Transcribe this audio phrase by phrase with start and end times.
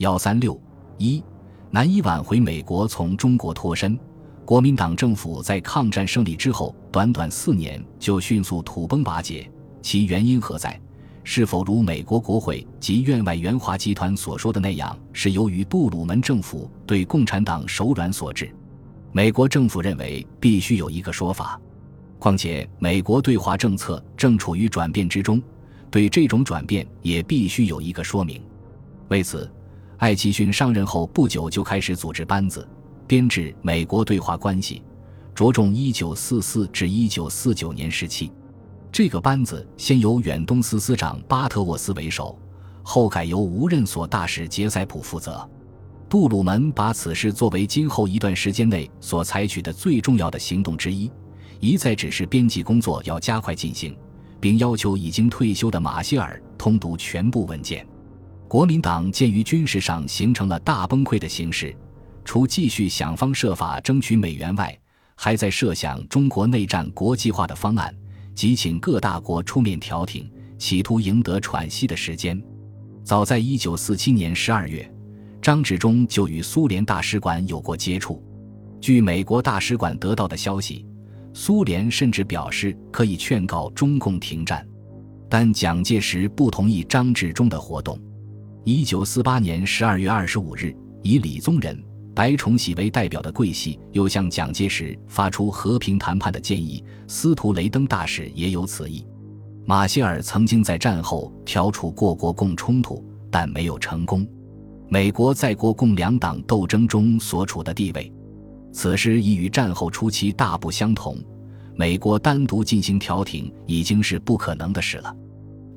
[0.00, 0.58] 幺三六
[0.96, 1.22] 一
[1.70, 3.98] 难以挽回美国从中国脱身。
[4.46, 9.52] 国民党政府在抗战胜利之后，短短四年就迅速土崩瓦解，
[9.82, 10.80] 其原因何在？
[11.22, 18.50] 是否如美国国会及院外援华集团所说的那样，是由于杜鲁门政府对共产党手软所致？
[19.12, 21.60] 美国政府认为必须有一个说法。
[22.18, 25.42] 况且，美国对华政策正处于转变之中，
[25.90, 28.40] 对这种转变也必须有一个说明。
[29.08, 29.50] 为此，
[30.00, 32.66] 艾奇逊上任后不久就开始组织班子，
[33.06, 34.82] 编制美国对华关系，
[35.34, 38.32] 着重1944至1949年时期。
[38.90, 42.38] 这个班子先由远东司司长巴特沃斯为首，
[42.82, 45.46] 后改由无任所大使杰塞普负责。
[46.08, 51.12] 杜鲁门把此事作为今后一段时间内所采取的最重要的行动之一，
[51.60, 53.94] 一再指示编辑工作要加快进行，
[54.40, 57.86] 并要求已经退休的马歇尔通读全部文件。
[58.50, 61.72] 国民党鉴于军事上形成了大崩溃的形势，
[62.24, 64.76] 除继续想方设法争取美元外，
[65.14, 67.94] 还在设想中国内战国际化的方案。
[68.34, 70.28] 即请各大国出面调停，
[70.58, 72.42] 企图赢得喘息的时间。
[73.04, 74.92] 早在一九四七年十二月，
[75.40, 78.20] 张治中就与苏联大使馆有过接触。
[78.80, 80.84] 据美国大使馆得到的消息，
[81.32, 84.66] 苏联甚至表示可以劝告中共停战，
[85.28, 87.96] 但蒋介石不同意张治中的活动。
[88.64, 91.82] 一九四八年十二月二十五日，以李宗仁。
[92.14, 99.06] 白崇禧为代表的桂系又向蒋介石发出和平谈判的建议，司徒雷登大使也有此意。
[99.64, 104.28] 马歇尔曾经在战后调处过国共冲突，但没有成功。
[104.90, 108.12] 美国在国共两党斗争中所处的地位，
[108.72, 111.16] 此时已与战后初期大不相同。
[111.74, 115.16] 美国单独进行调停已经是不可能的事了。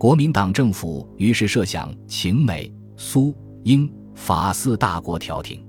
[0.04, 5.66] 国民党政府于是设想请美、苏、英、法四大国调停。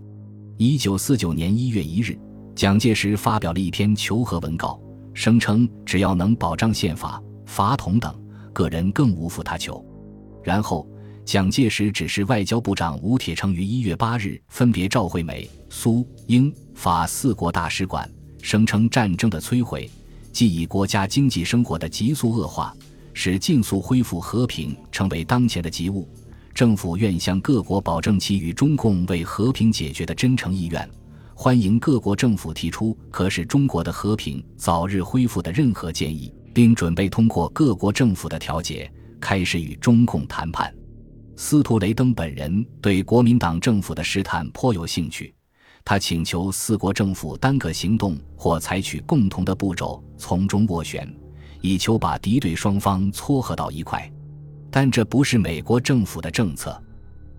[0.56, 2.18] 一九四九年一月一日，
[2.52, 4.76] 蒋介石发表了一篇求和文告，
[5.12, 8.12] 声称只要能保障宪法、法统等，
[8.52, 9.80] 个人更无负他求。
[10.42, 10.84] 然后，
[11.24, 18.10] 蒋介石指示外交部长吴铁城于一月八日分别召回美、苏、英、法四国大使馆，
[18.42, 19.88] 声称战争的摧毁，
[20.32, 22.74] 既以国家经济生活的急速恶化，
[23.14, 26.06] 使尽速恢复和平成为当前的急务。
[26.52, 30.88] 政府愿向各国保证其与中共为和平解决的真诚意愿，
[31.34, 38.88] 欢迎各国政府提出可使中国的和平早日恢复的任何建议，并准备通过各国政府的调解
[39.20, 40.72] 开始与中共谈判。
[41.34, 45.34] 司徒雷登本人对国民党政府的试探颇有兴趣，
[45.84, 51.12] 他请求四国政府单个行动或采取共同的步骤，从中斡旋，
[51.64, 54.12] 以求把敌对双方撮合到一块。
[54.70, 56.78] 但这不是美国政府的政策。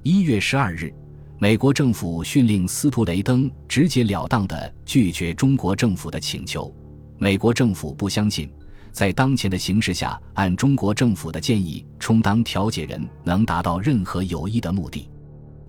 [0.02, 0.92] 一月十二日，
[1.38, 6.74] 美国政府训令斯图雷登直截了当地拒绝中国政府的请求。
[7.20, 8.50] 美国政府不相信，
[8.92, 15.08] 在当前的形势下，按中国政府的建议充当调解人能达到任何有益的目的。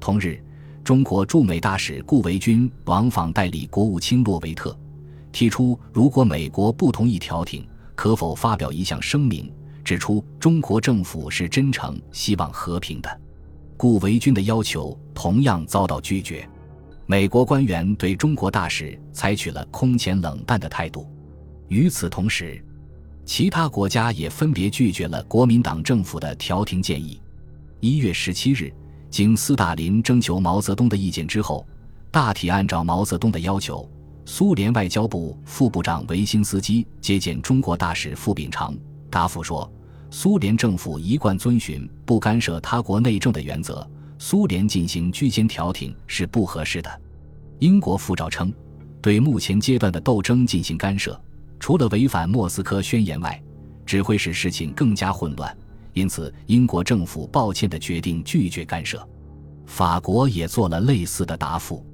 [0.00, 0.42] 同日，
[0.82, 4.74] 中国驻美大使顾维钧往访代理国务卿洛维特，
[5.30, 7.66] 提出如果美国不同意调停，
[7.96, 9.52] 可否发表一项声明。
[9.82, 13.20] 指出中国政府是真诚希望和平的，
[13.76, 16.48] 顾维钧的要求同样遭到拒绝。
[17.06, 21.08] 美国官员对中国大使采取了空前冷淡的态度。
[21.68, 22.60] 与此同时，
[23.24, 27.20] 其他国家也分别拒绝了国民党政府的调停建议。
[27.78, 28.74] 一月十七日，
[29.08, 31.64] 经斯大林征求毛泽东的意见之后，
[32.10, 33.88] 大体按照毛泽东的要求，
[34.28, 38.76] 苏联外交部副部长维辛斯基接见中国大使傅秉常，
[39.08, 39.72] 答复说。
[40.10, 43.88] 苏联政府一贯遵循不干涉他国内政的原则，
[44.18, 47.00] 苏联进行居间调停是不合适的。
[47.60, 48.52] 英国副照称，
[49.00, 51.18] 对目前阶段的斗争进行干涉，
[51.60, 53.40] 除了违反莫斯科宣言外，
[53.84, 55.56] 只会使事情更加混乱。
[55.92, 59.06] 因此，英国政府抱歉地决定拒绝干涉。
[59.66, 61.84] 法国也做了类似的答复。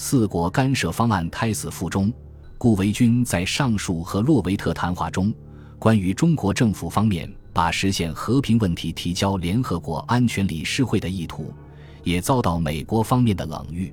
[0.00, 2.12] 四国干涉方案胎死腹中。
[2.56, 5.34] 顾维钧在上述和洛维特谈话中，
[5.76, 7.28] 关于中国政府方面。
[7.52, 11.52] 把实现和平问题提交联合国安全理事会的意图，
[12.04, 13.92] 也遭到美国方面的冷遇。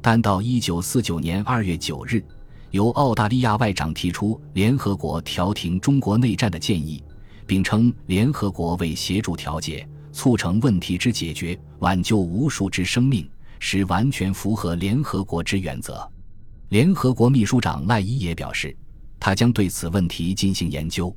[0.00, 2.24] 但到一九四九年二月九日，
[2.70, 7.04] 由澳大利亚外长提出联合国调停中国内战的建议，
[7.46, 13.28] 并称联合国为协助调解、促成问题之解决、挽救无数之生命，
[13.66, 16.06] 是完全符合联合国之原则。
[16.68, 18.76] 联合国秘书长赖伊也表示，
[19.18, 21.16] 他将对此问题进行研究。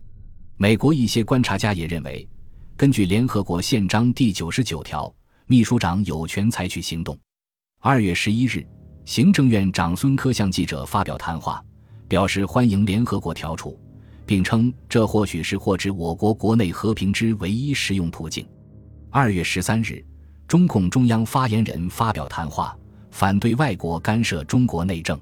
[0.55, 2.25] 美国一些观察家也认为，
[2.77, 5.13] 根据联合国宪章第九十九条，
[5.45, 7.19] 秘书长有权采取行动。
[7.81, 8.65] 二月十一日，
[9.03, 11.61] 行政院长孙科向记者发表谈话，
[12.07, 13.77] 表示欢迎联合国调处，
[14.25, 18.47] 并称这或许是获知我国国内和平之唯一实用途径。
[19.09, 20.01] 二月十三日，
[20.47, 22.73] 中共中央发言人发表谈话，
[23.11, 25.19] 反对外国干涉中国内政，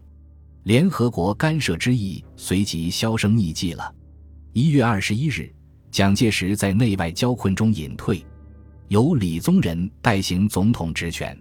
[0.63, 3.91] 联合国干涉之意随即销声匿迹了。
[4.53, 5.51] 一月二十一日，
[5.89, 8.23] 蒋介石在内外交困中隐退。
[8.89, 11.35] 由李宗仁代行总统职权。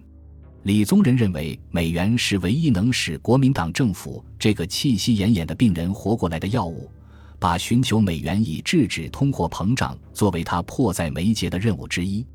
[0.63, 6.89] 李宗仁认为，美元是唯一能使国民党政府这个气息奄奄的病人活过来的药物，
[7.37, 12.25] 把寻求美元以制止通货膨胀作为他迫在眉睫的任务之一。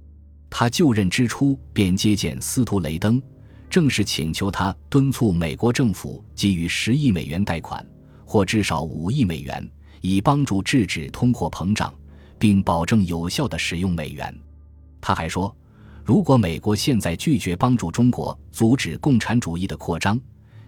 [0.50, 3.22] 他就任之初便接见司徒雷登，
[3.70, 7.86] 正式请求他敦促美国政府给予十亿美元贷款，
[8.26, 9.66] 或至少五亿美元，
[10.00, 11.94] 以帮助制止通货膨胀，
[12.38, 14.36] 并保证有效的使用美元。
[15.00, 15.56] 他还说，
[16.04, 20.20] 如果美国现在拒绝帮助中国阻止共产主义的扩张，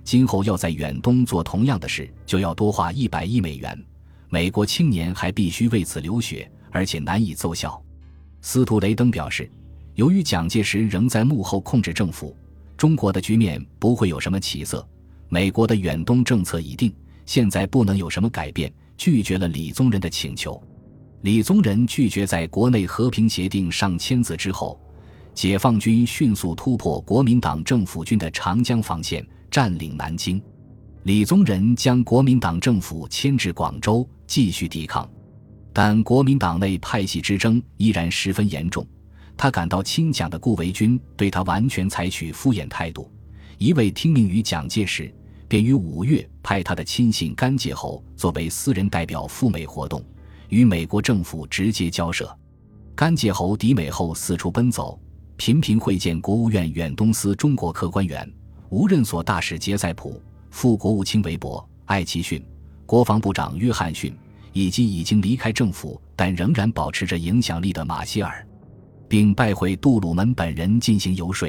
[0.05, 3.85] 今后要在远东做同样的事，就要多花一百亿美元。
[4.29, 7.83] 美国青年还必须为此流血，而且难以奏效。
[8.41, 9.51] 司徒雷登表示，
[9.95, 12.35] 由于蒋介石仍在幕后控制政府，
[12.77, 14.87] 中国的局面不会有什么起色。
[15.29, 16.95] 美国的远东政策已定，
[17.27, 20.63] 现在不能有什么改变，拒绝了李宗仁的请求。
[21.23, 24.81] 李宗仁拒绝在国内和平协定上签字之后，
[25.35, 30.43] 解放军迅速突破国民党政府军的长江防线，占领南京。
[31.05, 35.09] 李宗仁将国民党政府迁至广州，继续抵抗。
[35.73, 38.87] 但国民党内派系之争依然十分严重。
[39.37, 43.11] 他感到亲蒋的顾维钧对他完全采取敷衍态度，
[43.59, 45.13] 一味听命于蒋介石，
[45.49, 50.05] 便于五月派他的亲信甘介侯作为私人代表赴美活动。
[50.49, 52.31] 与美国政府直接交涉，
[52.95, 55.01] 甘介侯抵美后四处奔走，
[55.37, 58.31] 频频会见国务院远东司中国科官员、
[58.69, 62.45] 无任所大使杰塞普、副国务卿韦伯、艾奇逊、
[62.85, 64.15] 国防部长约翰逊，
[64.53, 68.47] 以及已经离开政府但仍然保持着影响力的马歇尔，
[69.13, 71.47] 并拜会杜鲁门本人进行游说。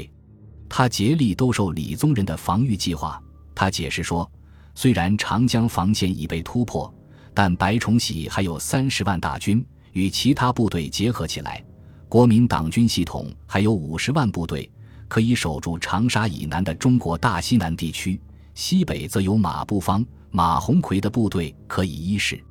[0.68, 3.18] 他竭力兜售李宗仁的防御计划。
[3.56, 4.30] 他解释说，
[4.76, 6.94] 虽然长江防线已被突破。
[7.34, 11.64] 但白崇禧还有三十万大军，与其他部队结合起来，
[12.10, 14.70] 国民党军系统还有五十万部队，
[15.08, 18.20] 可以守住长沙以南的中国大西南地区。
[18.56, 22.44] 西北则有马步芳、马鸿逵的部队可以依恃。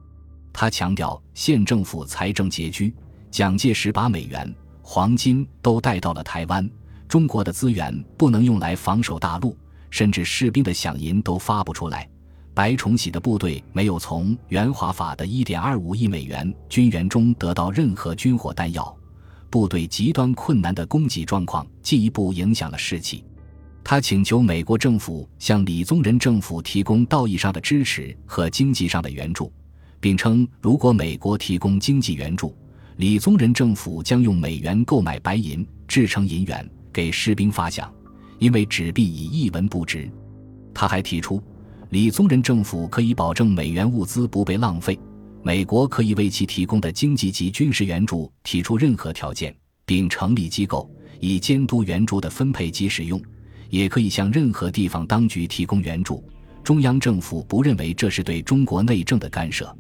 [0.55, 2.95] 他强调，县政府财政拮据，
[3.31, 6.69] 蒋介石把美元、黄金都带到了台湾，
[7.09, 9.57] 中国的资源不能用来防守大陆，
[9.91, 12.09] 甚至士兵的饷银都发不出来。
[12.53, 18.95] 白崇禧的部队没有从援华法的一点二五亿美元军援中得到任何军火弹药，
[19.49, 23.25] 部队极端困难的供给状况进一步影响了士气。
[23.83, 29.51] 他请求美国政府向李宗仁政府提供道义上的支持和经济上的援助，
[29.99, 32.55] 并称如果美国提供经济援助，
[32.97, 37.89] 李宗仁政府将用美元购买白银制成银元给士兵发饷，
[38.39, 40.11] 因为纸币已一文不值。
[40.75, 41.43] 他还提出。
[41.91, 44.99] 李宗仁政府可以保证美元物资不被浪费，
[45.43, 49.55] 美国可以为其提供的经济及军事援助提出任何条件，
[49.85, 50.91] 并成立机构
[51.21, 53.21] 以监督援助的分配及使用，
[53.69, 56.25] 也可以向任何地方当局提供援助。
[56.65, 59.77] 中央政府不认为这是对中国内政的干涉。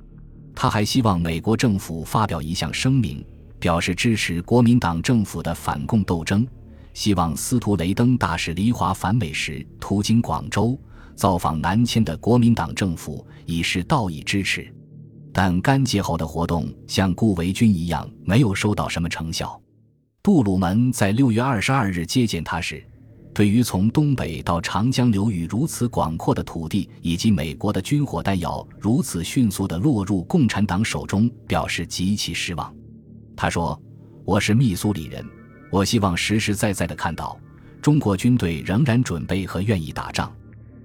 [0.55, 3.25] 他还希望美国政府发表一项声明，
[3.59, 6.47] 表示支持国民党政府的反共斗争，
[6.95, 10.79] 希望司徒雷登大使黎华返美时途经广州。
[11.15, 14.67] 造访南迁的国民党政府以示道义支持，
[15.31, 19.61] 但甘介侯的活动像顾维钧一样没有收到什么成效。
[20.23, 22.83] 杜鲁门在六月二十二日接见他时，
[23.35, 32.75] 对于从东北到长江流域如此广阔的土地以及美国的军火弹药如此迅速地落入共产党手中表示极其失望。
[33.35, 33.81] 他说
[34.27, 35.25] ：“我是密苏里人，
[35.71, 37.41] 我希望实实在在地看到
[37.81, 40.31] 中国军队仍然准备和愿意打仗。”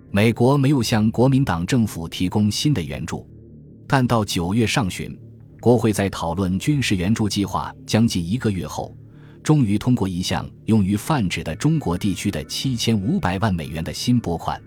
[0.09, 3.27] 美国没有向国民党政府提供新的援助，
[3.85, 5.15] 但到九月上旬，
[5.59, 8.95] 国会在讨论军事援助计划将近一个月后，
[9.47, 14.61] 终于通过一项用于泛指的中国地区的七千五百万美元的新拨款。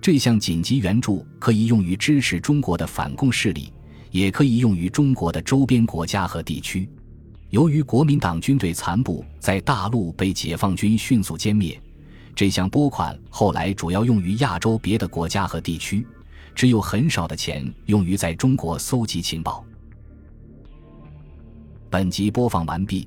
[0.00, 3.70] 这项紧急援助可以用于支持中国的反共势力，
[4.10, 6.88] 也可以用于中国的周边国家和地区。
[7.50, 11.78] 由于国民党军队残部在大陆被解放军迅速歼灭。
[12.34, 16.06] 这项拨款后来主要用于亚洲别的国家和地区，
[16.54, 19.62] 只有很少的钱用于在中国搜集情报。
[21.90, 23.06] 本集播放完毕，